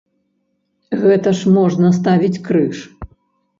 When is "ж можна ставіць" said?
1.41-2.41